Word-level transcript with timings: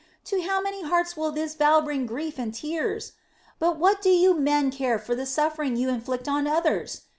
To 0.25 0.41
how 0.41 0.59
many 0.59 0.81
hearts 0.81 1.13
this 1.13 1.53
vow 1.53 1.75
will 1.75 1.81
bring 1.83 2.07
grief 2.07 2.39
and 2.39 2.51
tears! 2.51 3.11
But 3.59 3.77
what 3.77 4.01
do 4.01 4.09
you 4.09 4.33
men 4.33 4.71
care 4.71 4.97
for 4.97 5.13
the 5.13 5.27
suffering 5.27 5.75
you 5.77 5.89
inflict 5.89 6.27
on 6.27 6.47
others? 6.47 7.01